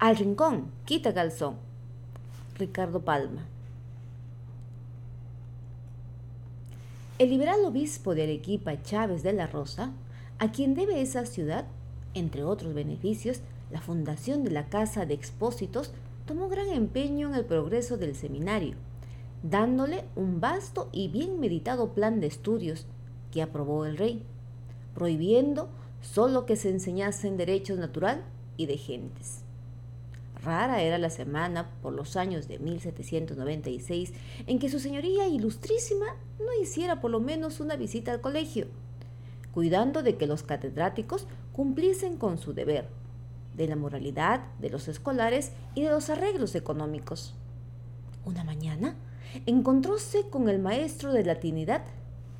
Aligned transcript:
Al 0.00 0.16
rincón, 0.16 0.72
quita 0.84 1.14
calzón. 1.14 1.54
Ricardo 2.58 3.02
Palma. 3.02 3.46
El 7.20 7.30
liberal 7.30 7.64
obispo 7.64 8.14
de 8.14 8.24
Arequipa, 8.24 8.82
Chávez 8.82 9.22
de 9.22 9.32
la 9.32 9.46
Rosa, 9.46 9.92
a 10.40 10.50
quien 10.50 10.74
debe 10.74 11.00
esa 11.00 11.26
ciudad, 11.26 11.66
entre 12.12 12.42
otros 12.42 12.74
beneficios, 12.74 13.40
la 13.70 13.80
fundación 13.80 14.42
de 14.42 14.50
la 14.50 14.68
Casa 14.68 15.06
de 15.06 15.14
Expósitos, 15.14 15.92
tomó 16.26 16.48
gran 16.48 16.68
empeño 16.70 17.28
en 17.28 17.36
el 17.36 17.44
progreso 17.44 17.96
del 17.96 18.16
seminario, 18.16 18.74
dándole 19.44 20.04
un 20.16 20.40
vasto 20.40 20.88
y 20.90 21.06
bien 21.06 21.38
meditado 21.38 21.92
plan 21.92 22.20
de 22.20 22.26
estudios 22.26 22.86
que 23.30 23.42
aprobó 23.42 23.86
el 23.86 23.96
rey, 23.96 24.24
prohibiendo 24.92 25.68
solo 26.02 26.46
que 26.46 26.56
se 26.56 26.70
enseñasen 26.70 27.36
derechos 27.36 27.78
natural 27.78 28.24
y 28.56 28.66
de 28.66 28.76
gentes. 28.76 29.44
Rara 30.44 30.82
era 30.82 30.98
la 30.98 31.10
semana 31.10 31.70
por 31.82 31.92
los 31.92 32.16
años 32.16 32.48
de 32.48 32.58
1796 32.58 34.12
en 34.46 34.58
que 34.58 34.68
su 34.68 34.78
señoría 34.78 35.26
ilustrísima 35.26 36.06
no 36.38 36.62
hiciera 36.62 37.00
por 37.00 37.10
lo 37.10 37.20
menos 37.20 37.60
una 37.60 37.76
visita 37.76 38.12
al 38.12 38.20
colegio, 38.20 38.66
cuidando 39.52 40.02
de 40.02 40.16
que 40.16 40.26
los 40.26 40.42
catedráticos 40.42 41.26
cumpliesen 41.52 42.16
con 42.18 42.38
su 42.38 42.52
deber, 42.52 42.88
de 43.56 43.68
la 43.68 43.76
moralidad 43.76 44.40
de 44.60 44.70
los 44.70 44.88
escolares 44.88 45.52
y 45.74 45.82
de 45.82 45.90
los 45.90 46.10
arreglos 46.10 46.54
económicos. 46.54 47.34
Una 48.24 48.44
mañana 48.44 48.96
encontróse 49.46 50.28
con 50.28 50.48
el 50.48 50.58
maestro 50.58 51.12
de 51.12 51.24
latinidad, 51.24 51.82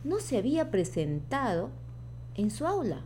no 0.05 0.21
se 0.21 0.37
había 0.39 0.71
presentado 0.71 1.71
en 2.35 2.51
su 2.51 2.67
aula 2.67 3.03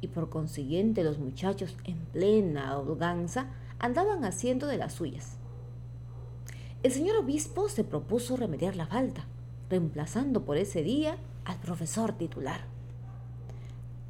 y 0.00 0.08
por 0.08 0.28
consiguiente 0.28 1.04
los 1.04 1.18
muchachos 1.18 1.76
en 1.84 1.96
plena 2.12 2.76
holganza 2.78 3.46
andaban 3.78 4.24
haciendo 4.24 4.66
de 4.66 4.78
las 4.78 4.92
suyas. 4.92 5.36
El 6.82 6.92
señor 6.92 7.16
obispo 7.16 7.68
se 7.68 7.82
propuso 7.82 8.36
remediar 8.36 8.76
la 8.76 8.86
falta, 8.86 9.24
reemplazando 9.70 10.44
por 10.44 10.56
ese 10.56 10.82
día 10.82 11.16
al 11.44 11.58
profesor 11.58 12.12
titular. 12.12 12.60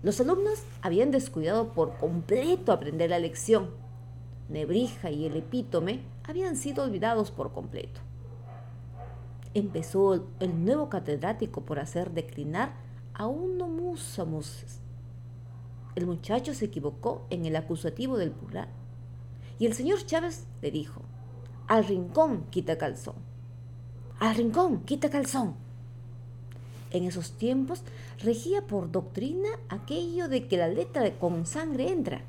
Los 0.02 0.20
alumnos 0.20 0.62
habían 0.82 1.10
descuidado 1.10 1.72
por 1.72 1.96
completo 1.98 2.72
aprender 2.72 3.10
la 3.10 3.18
lección. 3.18 3.70
Nebrija 4.48 5.10
y 5.10 5.24
el 5.24 5.36
epítome 5.36 6.00
habían 6.24 6.56
sido 6.56 6.84
olvidados 6.84 7.30
por 7.30 7.52
completo. 7.52 8.00
Empezó 9.54 10.26
el 10.40 10.64
nuevo 10.64 10.88
catedrático 10.88 11.60
por 11.60 11.78
hacer 11.78 12.10
declinar 12.10 12.74
a 13.14 13.26
uno 13.26 13.68
musamus. 13.68 14.64
El 15.94 16.06
muchacho 16.06 16.54
se 16.54 16.64
equivocó 16.64 17.24
en 17.30 17.44
el 17.44 17.54
acusativo 17.54 18.18
del 18.18 18.32
plural 18.32 18.68
y 19.58 19.66
el 19.66 19.74
señor 19.74 20.04
Chávez 20.04 20.46
le 20.62 20.70
dijo, 20.70 21.02
al 21.66 21.84
rincón 21.84 22.44
quita 22.50 22.76
calzón. 22.76 23.14
Al 24.18 24.34
rincón 24.36 24.82
quita 24.84 25.10
calzón. 25.10 25.54
En 26.90 27.04
esos 27.04 27.32
tiempos 27.32 27.82
regía 28.22 28.66
por 28.66 28.90
doctrina 28.90 29.48
aquello 29.68 30.28
de 30.28 30.46
que 30.46 30.56
la 30.56 30.68
letra 30.68 31.18
con 31.18 31.46
sangre 31.46 31.90
entra, 31.90 32.22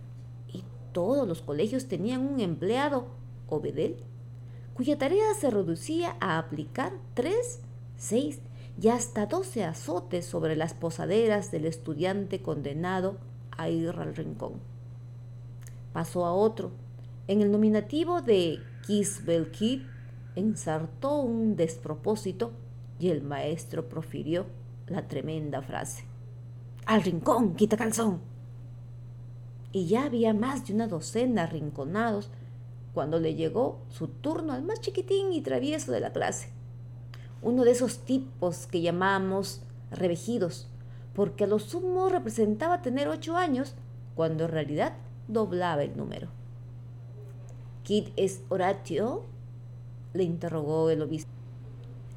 y 0.51 0.63
todos 0.91 1.27
los 1.27 1.41
colegios 1.41 1.87
tenían 1.87 2.21
un 2.21 2.39
empleado, 2.39 3.07
obedel, 3.47 3.97
cuya 4.73 4.97
tarea 4.97 5.33
se 5.39 5.49
reducía 5.49 6.15
a 6.19 6.37
aplicar 6.37 6.93
tres, 7.13 7.59
seis 7.97 8.39
y 8.81 8.89
hasta 8.89 9.25
doce 9.25 9.63
azotes 9.63 10.25
sobre 10.25 10.55
las 10.55 10.73
posaderas 10.73 11.51
del 11.51 11.65
estudiante 11.65 12.41
condenado 12.41 13.17
a 13.51 13.69
ir 13.69 13.89
al 13.89 14.15
rincón. 14.15 14.53
Pasó 15.93 16.25
a 16.25 16.33
otro, 16.33 16.71
en 17.27 17.41
el 17.41 17.51
nominativo 17.51 18.21
de 18.21 18.59
Kisbelkid 18.85 19.81
ensartó 20.35 21.17
un 21.17 21.55
despropósito 21.55 22.51
y 22.99 23.09
el 23.09 23.23
maestro 23.23 23.89
profirió 23.89 24.45
la 24.87 25.07
tremenda 25.07 25.61
frase. 25.61 26.05
Al 26.85 27.01
rincón, 27.01 27.55
quita 27.55 27.77
calzón. 27.77 28.21
Y 29.71 29.87
ya 29.87 30.05
había 30.05 30.33
más 30.33 30.67
de 30.67 30.73
una 30.73 30.87
docena 30.87 31.43
arrinconados 31.43 32.29
cuando 32.93 33.19
le 33.19 33.33
llegó 33.33 33.79
su 33.89 34.07
turno 34.07 34.53
al 34.53 34.63
más 34.63 34.79
chiquitín 34.81 35.33
y 35.33 35.41
travieso 35.41 35.91
de 35.91 35.99
la 35.99 36.13
clase. 36.13 36.49
Uno 37.41 37.63
de 37.63 37.71
esos 37.71 38.05
tipos 38.05 38.67
que 38.67 38.81
llamamos 38.81 39.63
revejidos, 39.91 40.67
porque 41.13 41.45
a 41.45 41.47
lo 41.47 41.59
sumo 41.59 42.07
representaba 42.09 42.81
tener 42.81 43.07
ocho 43.07 43.35
años, 43.35 43.73
cuando 44.15 44.45
en 44.45 44.51
realidad 44.51 44.93
doblaba 45.27 45.83
el 45.83 45.97
número. 45.97 46.29
¿Kid 47.85 48.07
es 48.15 48.41
Horatio? 48.49 49.25
le 50.13 50.23
interrogó 50.23 50.89
el 50.89 51.03
obispo. 51.03 51.29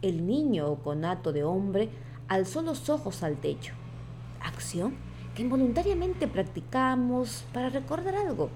El 0.00 0.26
niño, 0.26 0.76
conato 0.76 1.30
de 1.30 1.44
hombre, 1.44 1.90
alzó 2.26 2.62
los 2.62 2.88
ojos 2.88 3.22
al 3.22 3.36
techo. 3.36 3.74
Acción 4.40 4.96
que 5.34 5.42
involuntariamente 5.42 6.26
practicamos 6.26 7.44
para 7.52 7.68
recordar 7.68 8.14
algo, 8.14 8.48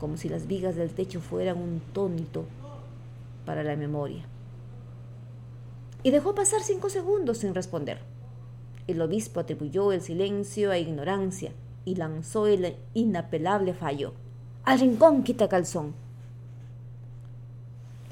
como 0.00 0.16
si 0.16 0.28
las 0.28 0.48
vigas 0.48 0.74
del 0.74 0.90
techo 0.90 1.20
fueran 1.20 1.58
un 1.58 1.80
tónito 1.92 2.44
para 3.46 3.62
la 3.62 3.76
memoria. 3.76 4.24
Y 6.02 6.10
dejó 6.10 6.34
pasar 6.34 6.62
cinco 6.62 6.90
segundos 6.90 7.38
sin 7.38 7.54
responder. 7.54 8.00
El 8.88 9.00
obispo 9.00 9.38
atribuyó 9.38 9.92
el 9.92 10.00
silencio 10.00 10.72
a 10.72 10.78
ignorancia 10.78 11.52
y 11.84 11.94
lanzó 11.94 12.48
el 12.48 12.74
inapelable 12.94 13.74
fallo. 13.74 14.14
Al 14.64 14.80
rincón 14.80 15.22
quita 15.22 15.48
calzón. 15.48 15.94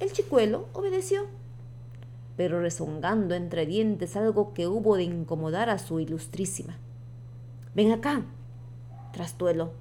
El 0.00 0.12
chicuelo 0.12 0.66
obedeció, 0.72 1.26
pero 2.36 2.58
rezongando 2.60 3.34
entre 3.34 3.66
dientes 3.66 4.16
algo 4.16 4.54
que 4.54 4.66
hubo 4.66 4.96
de 4.96 5.02
incomodar 5.02 5.68
a 5.68 5.78
su 5.78 6.00
ilustrísima. 6.00 6.78
Ven 7.74 7.92
acá, 7.92 8.24
trastuelo. 9.12 9.72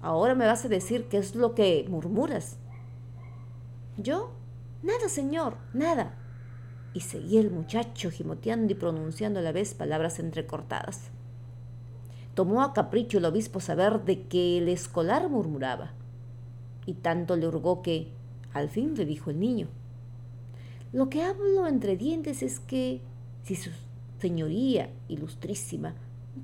Ahora 0.00 0.34
me 0.34 0.46
vas 0.46 0.64
a 0.64 0.68
decir 0.68 1.04
qué 1.08 1.18
es 1.18 1.34
lo 1.34 1.54
que 1.54 1.84
murmuras. 1.88 2.56
¿Yo? 3.98 4.32
Nada, 4.82 5.10
señor, 5.10 5.58
nada. 5.74 6.14
Y 6.94 7.00
seguía 7.00 7.40
el 7.40 7.50
muchacho 7.50 8.10
gimoteando 8.10 8.72
y 8.72 8.74
pronunciando 8.74 9.40
a 9.40 9.42
la 9.42 9.52
vez 9.52 9.74
palabras 9.74 10.18
entrecortadas. 10.18 11.10
Tomó 12.34 12.62
a 12.62 12.72
capricho 12.72 13.18
el 13.18 13.26
obispo 13.26 13.60
saber 13.60 14.02
de 14.04 14.22
que 14.22 14.56
el 14.56 14.70
escolar 14.70 15.28
murmuraba, 15.28 15.92
y 16.86 16.94
tanto 16.94 17.36
le 17.36 17.46
hurgó 17.46 17.82
que, 17.82 18.10
al 18.54 18.68
fin 18.68 18.94
le 18.96 19.04
dijo 19.04 19.30
el 19.30 19.40
niño. 19.40 19.68
Lo 20.92 21.08
que 21.08 21.22
hablo 21.22 21.66
entre 21.66 21.96
dientes 21.96 22.42
es 22.42 22.60
que, 22.60 23.00
si 23.44 23.56
su 23.56 23.70
señoría 24.20 24.90
ilustrísima 25.08 25.94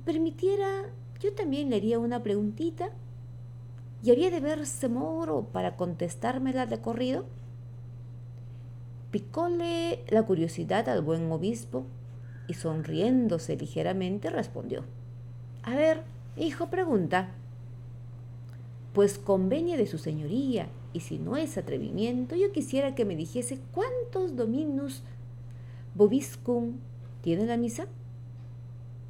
permitiera, 0.05 0.85
yo 1.19 1.33
también 1.33 1.69
le 1.69 1.75
haría 1.75 1.99
una 1.99 2.23
preguntita. 2.23 2.89
¿Y 4.01 4.11
había 4.11 4.31
de 4.31 4.39
verse 4.39 4.87
moro 4.87 5.43
para 5.51 5.75
contestármela 5.75 6.65
de 6.65 6.79
corrido? 6.79 7.25
Picóle 9.11 10.03
la 10.07 10.23
curiosidad 10.23 10.87
al 10.87 11.01
buen 11.01 11.31
obispo 11.31 11.85
y 12.47 12.53
sonriéndose 12.53 13.55
ligeramente 13.57 14.29
respondió. 14.29 14.83
A 15.63 15.75
ver, 15.75 16.03
hijo, 16.37 16.69
pregunta. 16.69 17.31
Pues 18.93 19.19
convenía 19.19 19.77
de 19.77 19.85
su 19.85 19.97
señoría 19.97 20.69
y 20.93 21.01
si 21.01 21.19
no 21.19 21.37
es 21.37 21.57
atrevimiento, 21.57 22.35
yo 22.35 22.51
quisiera 22.51 22.95
que 22.95 23.05
me 23.05 23.15
dijese 23.15 23.59
cuántos 23.71 24.35
dominus 24.35 25.03
bobiscum 25.95 26.77
tiene 27.21 27.45
la 27.45 27.57
misa. 27.57 27.87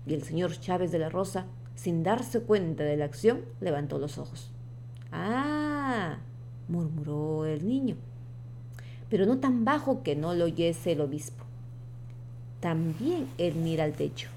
Y 0.05 0.13
el 0.13 0.23
señor 0.23 0.59
Chávez 0.59 0.91
de 0.91 0.99
la 0.99 1.09
Rosa, 1.09 1.45
sin 1.75 2.03
darse 2.03 2.41
cuenta 2.41 2.83
de 2.83 2.97
la 2.97 3.05
acción, 3.05 3.45
levantó 3.61 3.99
los 3.99 4.17
ojos. 4.17 4.51
Ah, 5.11 6.17
murmuró 6.67 7.45
el 7.45 7.67
niño, 7.67 7.95
pero 9.09 9.25
no 9.25 9.39
tan 9.39 9.65
bajo 9.65 10.03
que 10.03 10.15
no 10.15 10.33
lo 10.33 10.45
oyese 10.45 10.91
el 10.91 11.01
obispo. 11.01 11.45
También 12.59 13.27
él 13.37 13.55
mira 13.55 13.85
al 13.85 13.93
techo. 13.93 14.29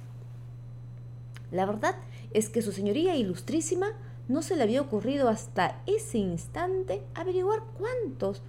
La 1.51 1.67
verdad 1.67 1.97
es 2.33 2.49
que 2.49 2.63
su 2.63 2.73
señoría 2.73 3.17
ilustrísima 3.17 3.89
no 4.33 4.41
se 4.41 4.57
le 4.57 4.63
había 4.63 4.81
ocurrido 4.81 5.29
hasta 5.29 5.83
ese 5.87 6.17
instante 6.17 7.03
averiguar 7.15 7.63
cuántos 7.79 8.41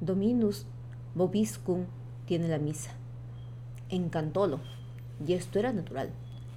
dominus 0.00 0.66
vobiscum 1.16 1.86
tiene 2.26 2.46
la 2.46 2.58
misa. 2.58 2.92
Encantólo, 3.88 4.60
y 5.26 5.32
esto 5.32 5.58
era 5.58 5.72
natural, 5.72 6.10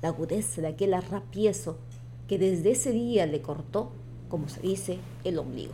la 0.03 0.09
agudeza 0.09 0.61
de 0.61 0.67
aquel 0.67 0.93
arrapiezo 0.93 1.79
que 2.27 2.37
desde 2.37 2.71
ese 2.71 2.91
día 2.91 3.25
le 3.25 3.41
cortó, 3.41 3.91
como 4.29 4.49
se 4.49 4.61
dice, 4.61 4.99
el 5.23 5.39
ombligo. 5.39 5.73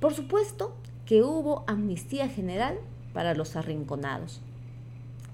Por 0.00 0.14
supuesto 0.14 0.74
que 1.04 1.22
hubo 1.22 1.62
amnistía 1.66 2.28
general 2.28 2.78
para 3.12 3.34
los 3.34 3.54
arrinconados. 3.54 4.40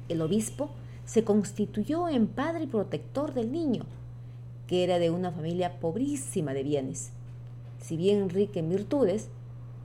El 0.09 0.21
obispo 0.21 0.71
se 1.05 1.23
constituyó 1.23 2.09
en 2.09 2.27
padre 2.27 2.67
protector 2.67 3.33
del 3.33 3.53
niño, 3.53 3.85
que 4.67 4.85
era 4.85 4.99
de 4.99 5.11
una 5.11 5.33
familia 5.33 5.81
pobrísima 5.81 6.55
de 6.55 6.63
bienes. 6.63 7.11
si 7.81 7.97
bien 7.97 8.31
rica 8.31 8.61
en 8.61 8.69
virtudes, 8.69 9.29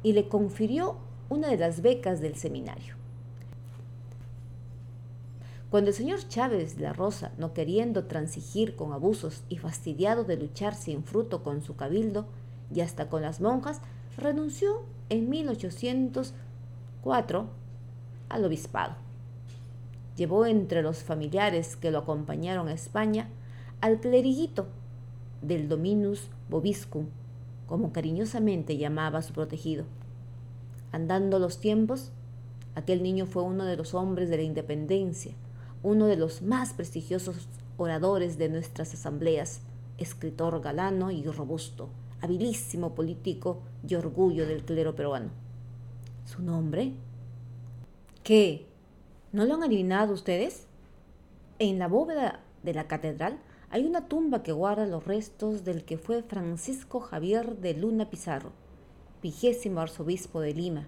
y 0.03 0.13
le 0.13 0.27
confirió 0.27 0.97
una 1.29 1.49
de 1.49 1.57
las 1.57 1.81
becas 1.81 2.21
del 2.21 2.35
seminario. 2.35 2.95
Cuando 5.69 5.89
el 5.89 5.95
señor 5.95 6.25
Chávez 6.29 6.77
de 6.77 6.83
la 6.83 6.93
Rosa, 6.93 7.33
no 7.37 7.53
queriendo 7.53 8.05
transigir 8.05 8.77
con 8.77 8.93
abusos 8.93 9.43
y 9.49 9.57
fastidiado 9.57 10.23
de 10.23 10.37
luchar 10.37 10.75
sin 10.75 11.03
fruto 11.03 11.43
con 11.43 11.61
su 11.61 11.75
cabildo 11.75 12.25
y 12.73 12.79
hasta 12.79 13.09
con 13.09 13.21
las 13.21 13.41
monjas, 13.41 13.81
renunció 14.17 14.83
en 15.09 15.29
1804 15.29 17.49
al 18.29 18.45
obispado. 18.45 18.95
Llevó 20.15 20.45
entre 20.45 20.81
los 20.81 21.03
familiares 21.03 21.75
que 21.75 21.91
lo 21.91 21.97
acompañaron 21.99 22.69
a 22.69 22.73
España 22.73 23.27
al 23.79 23.99
cleriguito 23.99 24.67
del 25.41 25.69
Dominus 25.69 26.29
Bobiscum, 26.49 27.05
como 27.67 27.91
cariñosamente 27.91 28.77
llamaba 28.77 29.19
a 29.19 29.21
su 29.21 29.33
protegido. 29.33 29.85
Andando 30.91 31.37
los 31.37 31.59
tiempos, 31.59 32.11
aquel 32.75 33.03
niño 33.03 33.27
fue 33.27 33.43
uno 33.43 33.65
de 33.65 33.77
los 33.77 33.93
hombres 33.93 34.29
de 34.29 34.37
la 34.37 34.43
independencia, 34.43 35.33
uno 35.83 36.07
de 36.07 36.15
los 36.15 36.41
más 36.41 36.73
prestigiosos 36.73 37.47
oradores 37.77 38.39
de 38.39 38.49
nuestras 38.49 38.93
asambleas, 38.93 39.61
escritor 39.99 40.59
galano 40.61 41.11
y 41.11 41.23
robusto, 41.23 41.89
habilísimo 42.21 42.95
político 42.95 43.59
y 43.87 43.93
orgullo 43.93 44.47
del 44.47 44.63
clero 44.63 44.95
peruano. 44.95 45.29
¿Su 46.25 46.41
nombre? 46.41 46.93
¿Qué? 48.23 48.65
¿No 49.31 49.45
lo 49.45 49.53
han 49.53 49.63
adivinado 49.63 50.13
ustedes? 50.13 50.65
En 51.59 51.77
la 51.77 51.87
bóveda 51.87 52.41
de 52.63 52.73
la 52.73 52.87
catedral 52.87 53.39
hay 53.69 53.85
una 53.85 54.07
tumba 54.07 54.43
que 54.43 54.53
guarda 54.53 54.85
los 54.85 55.05
restos 55.05 55.65
del 55.65 55.83
que 55.83 55.97
fue 55.97 56.23
Francisco 56.23 57.01
Javier 57.01 57.57
de 57.57 57.73
Luna 57.73 58.09
Pizarro, 58.09 58.53
vigésimo 59.21 59.81
arzobispo 59.81 60.39
de 60.39 60.53
Lima, 60.53 60.87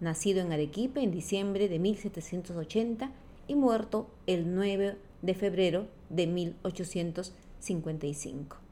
nacido 0.00 0.40
en 0.40 0.52
Arequipa 0.52 1.00
en 1.00 1.10
diciembre 1.10 1.70
de 1.70 1.78
1780 1.78 3.12
y 3.46 3.54
muerto 3.54 4.10
el 4.26 4.54
9 4.54 4.98
de 5.22 5.34
febrero 5.34 5.86
de 6.10 6.26
1855. 6.26 8.67